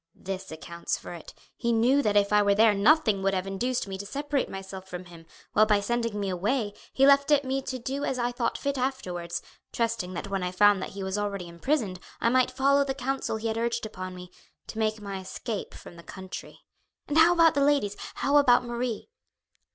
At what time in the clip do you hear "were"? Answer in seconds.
2.41-2.55